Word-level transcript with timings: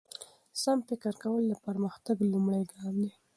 سم 0.61 0.77
فکر 0.89 1.13
کول 1.23 1.43
د 1.47 1.53
پرمختګ 1.65 2.17
لومړی 2.31 2.63
ګام 2.73 2.95
دی. 3.03 3.11